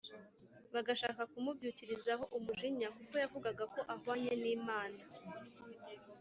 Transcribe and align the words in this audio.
bagashaka 0.73 1.21
kumubyukirizaho 1.31 2.23
umujinya 2.37 2.87
kuko 2.95 3.13
yavugaga 3.23 3.63
ko 3.73 3.79
ahwanye 3.93 4.33
n’Imana. 4.41 4.99